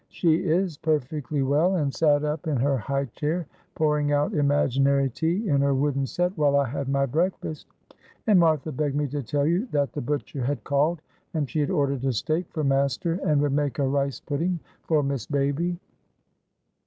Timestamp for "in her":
2.47-2.75, 5.47-5.75